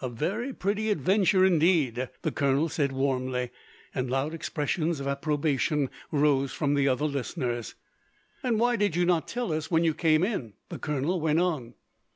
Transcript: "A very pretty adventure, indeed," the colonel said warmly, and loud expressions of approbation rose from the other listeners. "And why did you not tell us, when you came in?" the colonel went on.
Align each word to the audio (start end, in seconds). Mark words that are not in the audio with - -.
"A 0.00 0.08
very 0.08 0.52
pretty 0.54 0.90
adventure, 0.90 1.44
indeed," 1.44 2.08
the 2.22 2.30
colonel 2.30 2.68
said 2.68 2.92
warmly, 2.92 3.50
and 3.92 4.08
loud 4.08 4.32
expressions 4.32 5.00
of 5.00 5.08
approbation 5.08 5.90
rose 6.12 6.52
from 6.52 6.74
the 6.74 6.86
other 6.86 7.06
listeners. 7.06 7.74
"And 8.44 8.60
why 8.60 8.76
did 8.76 8.94
you 8.94 9.04
not 9.04 9.26
tell 9.26 9.52
us, 9.52 9.68
when 9.68 9.82
you 9.82 9.92
came 9.92 10.22
in?" 10.22 10.52
the 10.68 10.78
colonel 10.78 11.20
went 11.20 11.40
on. 11.40 11.74